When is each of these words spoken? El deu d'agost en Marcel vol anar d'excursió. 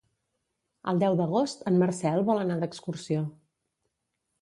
El 0.91 1.01
deu 1.03 1.17
d'agost 1.19 1.63
en 1.73 1.79
Marcel 1.85 2.25
vol 2.33 2.43
anar 2.47 2.59
d'excursió. 2.65 3.25